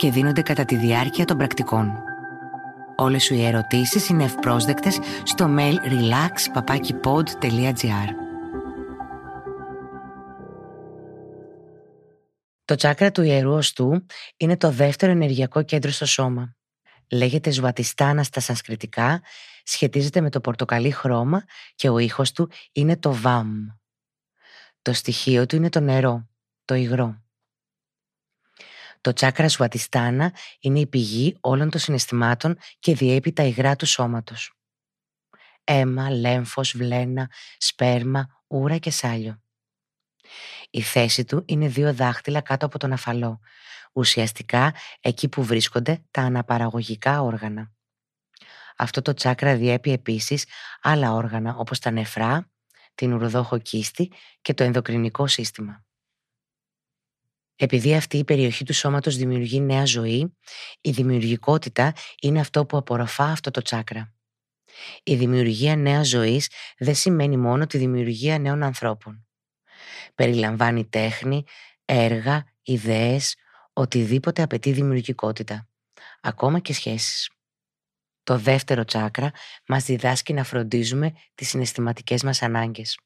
[0.00, 2.02] και δίνονται κατά τη διάρκεια των πρακτικών.
[2.96, 8.08] Όλες σου οι ερωτήσεις είναι ευπρόσδεκτες στο mail relax.papakipod.gr
[12.64, 16.56] Το τσάκρα του ιερού οστού είναι το δεύτερο ενεργειακό κέντρο στο σώμα.
[17.10, 19.22] Λέγεται Ζουατιστάνα στα σανσκριτικά,
[19.62, 21.44] σχετίζεται με το πορτοκαλί χρώμα
[21.74, 23.66] και ο ήχος του είναι το βαμ.
[24.82, 26.28] Το στοιχείο του είναι το νερό,
[26.64, 27.22] το υγρό.
[29.00, 34.54] Το τσάκρα Σουατιστάνα είναι η πηγή όλων των συναισθημάτων και διέπει τα υγρά του σώματος.
[35.64, 39.42] Αίμα, λέμφος, βλένα, σπέρμα, ούρα και σάλιο.
[40.70, 43.40] Η θέση του είναι δύο δάχτυλα κάτω από τον αφαλό,
[43.92, 47.72] ουσιαστικά εκεί που βρίσκονται τα αναπαραγωγικά όργανα.
[48.76, 50.46] Αυτό το τσάκρα διέπει επίσης
[50.80, 52.50] άλλα όργανα όπως τα νεφρά,
[52.94, 55.84] την ουροδόχο κίστη και το ενδοκρινικό σύστημα.
[57.62, 60.36] Επειδή αυτή η περιοχή του σώματος δημιουργεί νέα ζωή,
[60.80, 64.14] η δημιουργικότητα είναι αυτό που απορροφά αυτό το τσάκρα.
[65.02, 69.26] Η δημιουργία νέας ζωής δεν σημαίνει μόνο τη δημιουργία νέων ανθρώπων.
[70.14, 71.44] Περιλαμβάνει τέχνη,
[71.84, 73.36] έργα, ιδέες,
[73.72, 75.68] οτιδήποτε απαιτεί δημιουργικότητα,
[76.20, 77.30] ακόμα και σχέσεις.
[78.22, 79.30] Το δεύτερο τσάκρα
[79.66, 82.98] μας διδάσκει να φροντίζουμε τις συναισθηματικές μας ανάγκες.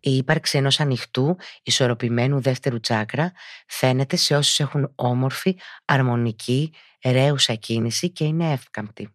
[0.00, 3.32] Η ύπαρξη ενός ανοιχτού, ισορροπημένου δεύτερου τσάκρα
[3.66, 6.72] φαίνεται σε όσους έχουν όμορφη, αρμονική,
[7.04, 9.12] ρέουσα κίνηση και είναι εύκαμπτη.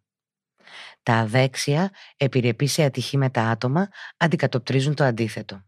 [1.04, 5.66] Τα αδέξια, επιρρεπή σε ατυχήματα άτομα, αντικατοπτρίζουν το αντίθετο.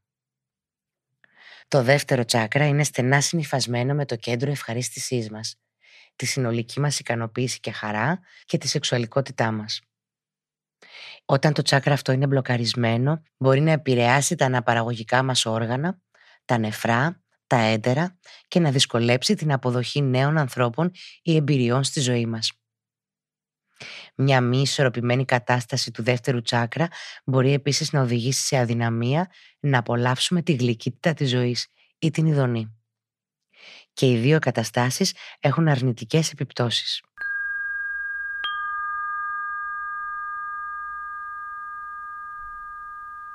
[1.67, 5.55] Το δεύτερο τσάκρα είναι στενά συνυφασμένο με το κέντρο ευχαρίστησής μας,
[6.15, 9.81] τη συνολική μας ικανοποίηση και χαρά και τη σεξουαλικότητά μας.
[11.25, 16.01] Όταν το τσάκρα αυτό είναι μπλοκαρισμένο, μπορεί να επηρεάσει τα αναπαραγωγικά μας όργανα,
[16.45, 18.17] τα νεφρά, τα έντερα
[18.47, 20.91] και να δυσκολέψει την αποδοχή νέων ανθρώπων
[21.21, 22.51] ή εμπειριών στη ζωή μας.
[24.15, 26.87] Μια μη ισορροπημένη κατάσταση του δεύτερου τσάκρα
[27.25, 31.67] μπορεί επίσης να οδηγήσει σε αδυναμία να απολαύσουμε τη γλυκύτητα της ζωής
[31.99, 32.75] ή την ειδονή.
[33.93, 37.01] Και οι δύο καταστάσεις έχουν αρνητικές επιπτώσεις.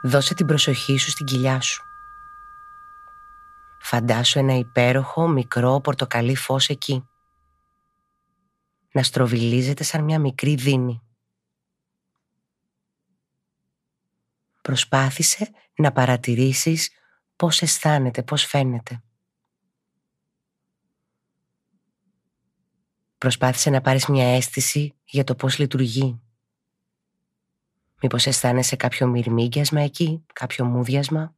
[0.02, 1.84] Δώσε την προσοχή σου στην κοιλιά σου.
[3.80, 7.04] Φαντάσου ένα υπέροχο μικρό πορτοκαλί φως εκεί.
[8.92, 11.02] Να στροβιλίζεται σαν μια μικρή δίνη.
[14.62, 16.90] Προσπάθησε να παρατηρήσεις
[17.36, 19.02] πώς αισθάνεται, πώς φαίνεται.
[23.18, 26.20] Προσπάθησε να πάρεις μια αίσθηση για το πώς λειτουργεί.
[28.02, 31.34] Μήπως αισθάνεσαι κάποιο μυρμήγκιασμα εκεί, κάποιο μούδιασμα.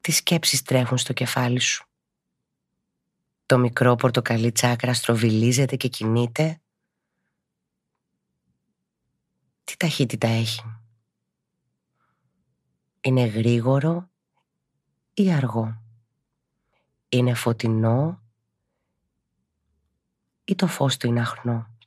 [0.00, 1.86] Τι σκέψεις τρέχουν στο κεφάλι σου;
[3.46, 6.60] Το μικρό πορτοκαλί τσάκρα στροβιλίζεται και κινείται;
[9.64, 10.62] Τι ταχύτητα έχει;
[13.00, 14.10] Είναι γρήγορο
[15.14, 15.82] ή αργό;
[17.08, 18.22] Είναι φωτεινό
[20.44, 21.77] ή το φως του είναι αχνό;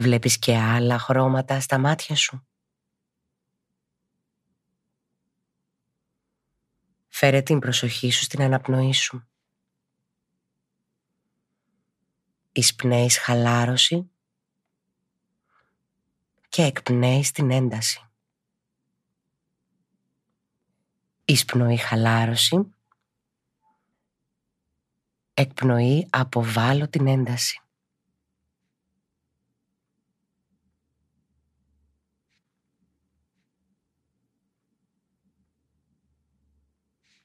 [0.00, 2.46] Βλέπεις και άλλα χρώματα στα μάτια σου;
[7.08, 9.28] Φέρε την προσοχή σου στην αναπνοή σου.
[12.52, 14.10] Εισπνέεις χαλάρωση
[16.48, 18.10] και εκπνέεις την ένταση.
[21.24, 22.74] Εισπνοή χαλάρωση,
[25.34, 27.60] εκπνοή αποβάλλω την ένταση.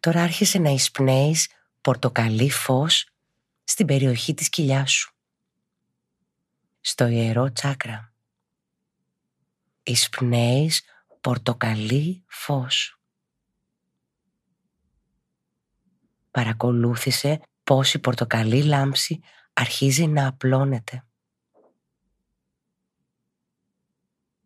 [0.06, 1.50] Τώρα άρχισε να εισπνέεις
[1.82, 3.10] πορτοκαλί φως
[3.64, 5.14] στην περιοχή της κοιλιάς σου.
[6.82, 8.14] Στο ιερό τσάκρα.
[9.84, 10.84] Εισπνέεις
[11.22, 13.00] πορτοκαλί φως.
[16.32, 19.20] Παρακολούθησε πώς η πορτοκαλί λάμψη
[19.54, 21.06] αρχίζει να απλώνεται.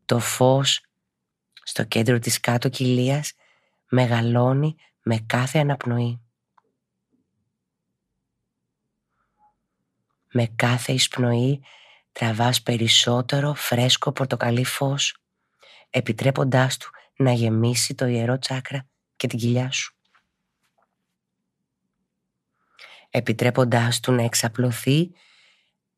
[0.06, 0.86] Το φως
[1.64, 3.34] στο κέντρο της κάτω κοιλίας
[3.90, 4.76] μεγαλώνει
[5.12, 6.22] με κάθε αναπνοή.
[10.32, 11.64] Με κάθε εισπνοή
[12.12, 15.18] τραβάς περισσότερο φρέσκο πορτοκαλί φως,
[15.90, 19.98] επιτρέποντάς του να γεμίσει το ιερό τσάκρα και την κοιλιά σου.
[23.10, 25.12] Επιτρέποντάς του να εξαπλωθεί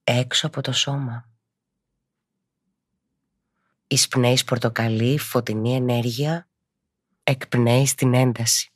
[0.03, 1.29] έξω από το σώμα.
[3.87, 6.49] Εισπνέεις πορτοκαλί, φωτεινή ενέργεια,
[7.23, 8.71] εκπνέεις την ένταση.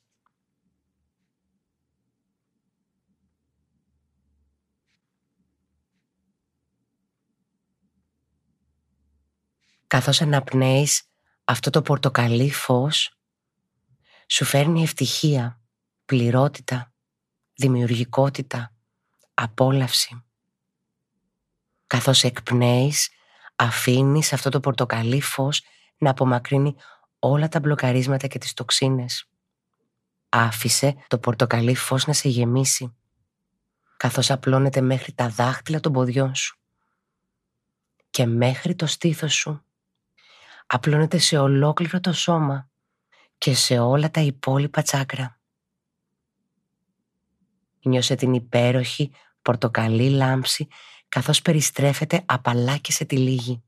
[9.87, 11.03] Καθώς αναπνέεις
[11.43, 13.17] αυτό το πορτοκαλί φως,
[14.27, 15.61] σου φέρνει ευτυχία,
[16.05, 16.93] πληρότητα,
[17.55, 18.73] δημιουργικότητα,
[19.33, 20.23] απόλαυση.
[21.87, 23.09] Καθώς εκπνέεις,
[23.55, 25.63] αφήνεις αυτό το πορτοκαλί φως
[25.97, 26.75] να απομακρύνει
[27.19, 29.29] όλα τα μπλοκαρίσματα και τις τοξίνες.
[30.29, 32.95] Άφησε το πορτοκαλί φως να σε γεμίσει,
[33.97, 36.59] καθώς απλώνεται μέχρι τα δάχτυλα των ποδιών σου
[38.09, 39.64] και μέχρι το στήθος σου.
[40.65, 42.69] Απλώνεται σε ολόκληρο το σώμα
[43.37, 45.39] και σε όλα τα υπόλοιπα τσάκρα.
[47.81, 50.67] Νιώσε την υπέροχη πορτοκαλί λάμψη
[51.07, 53.63] καθώς περιστρέφεται απαλά και σε τη λίγη.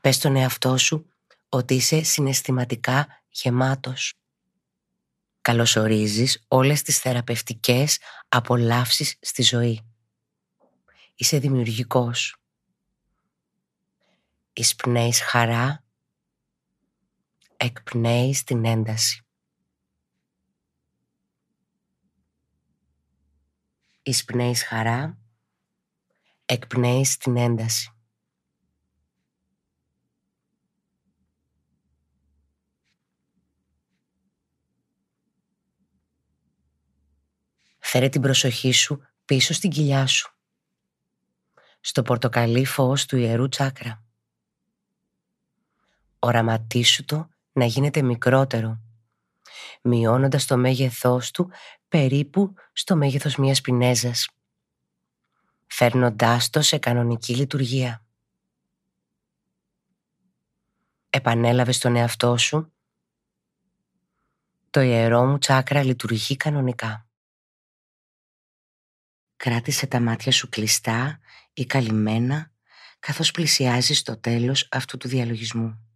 [0.00, 1.06] Πες στον εαυτό σου
[1.48, 4.23] ότι είσαι συναισθηματικά γεμάτος.
[5.44, 7.98] Καλωσορίζεις όλες τις θεραπευτικές
[8.28, 9.94] απολαύσεις στη ζωή.
[11.14, 12.36] Είσαι δημιουργικός.
[14.52, 15.84] Εισπνέεις χαρά,
[17.56, 19.24] εκπνέεις την ένταση.
[24.02, 25.18] Εισπνέεις χαρά,
[26.44, 27.92] εκπνέεις την ένταση.
[37.94, 40.34] Φέρε την προσοχή σου πίσω στην κοιλιά σου.
[41.80, 44.04] Στο πορτοκαλί φως του ιερού τσάκρα.
[46.18, 48.80] Οραματίσου το να γίνεται μικρότερο,
[49.82, 51.50] μειώνοντας το μέγεθός του
[51.88, 54.28] περίπου στο μέγεθος μιας πινέζας,
[55.66, 58.04] φέρνοντάς το σε κανονική λειτουργία.
[61.10, 62.72] Επανέλαβες στον εαυτό σου
[64.70, 67.08] το ιερό μου τσάκρα λειτουργεί κανονικά.
[69.44, 71.20] Κράτησε τα μάτια σου κλειστά
[71.52, 72.52] ή καλυμμένα
[72.98, 75.88] καθώς πλησιάζεις το τέλος αυτού του διαλογισμού.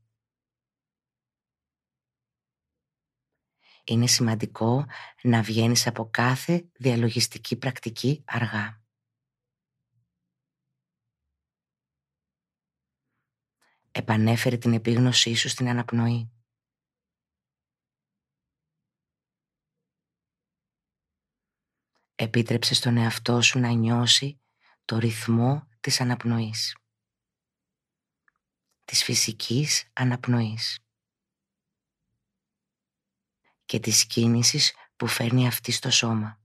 [3.84, 4.86] Είναι σημαντικό
[5.22, 8.82] να βγαίνεις από κάθε διαλογιστική πρακτική αργά.
[13.90, 16.37] Επανέφερε την επίγνωσή σου στην αναπνοή.
[22.20, 24.40] Επίτρεψε στον εαυτό σου να νιώσει
[24.84, 26.76] το ρυθμό της αναπνοής.
[28.84, 30.78] Της φυσικής αναπνοής.
[33.64, 36.40] Και της κίνησης που φέρνει αυτή στο σώμα.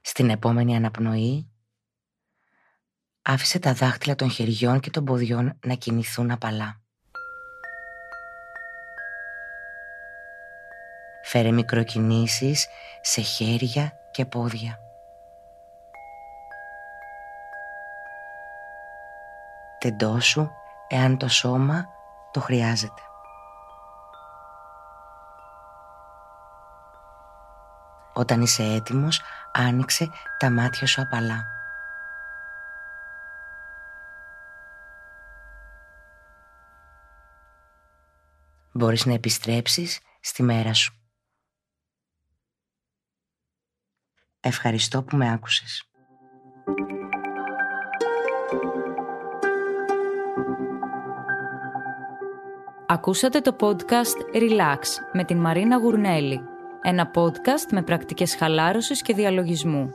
[0.00, 1.53] Στην επόμενη αναπνοή
[3.26, 6.80] άφησε τα δάχτυλα των χεριών και των ποδιών να κινηθούν απαλά.
[11.24, 12.66] Φέρε μικροκινήσεις
[13.00, 14.78] σε χέρια και πόδια.
[19.78, 20.50] Τεντώσου
[20.88, 21.86] εάν το σώμα
[22.30, 23.02] το χρειάζεται.
[28.12, 31.53] Όταν είσαι έτοιμος, άνοιξε τα μάτια σου απαλά.
[38.74, 40.94] Μπορείς να επιστρέψεις στη μέρα σου.
[44.40, 45.88] Ευχαριστώ που με άκουσες.
[52.86, 54.78] Ακούσατε το podcast Relax
[55.12, 56.40] με την Μαρίνα Γουρνέλη.
[56.82, 59.94] Ένα podcast με πρακτικές χαλάρωσης και διαλογισμού.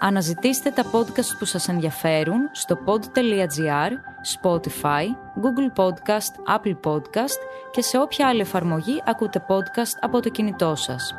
[0.00, 3.90] Αναζητήστε τα podcast που σας ενδιαφέρουν στο pod.gr,
[4.24, 5.04] Spotify,
[5.42, 7.38] Google Podcast, Apple Podcast
[7.70, 11.14] και σε όποια άλλη εφαρμογή ακούτε podcast από το κινητό σας.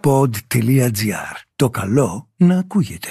[0.00, 1.34] Pod.gr.
[1.56, 3.08] Το καλό να ακούγεται.